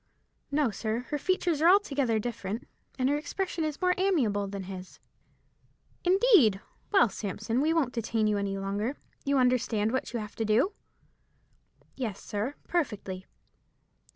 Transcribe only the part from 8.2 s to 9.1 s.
you any longer.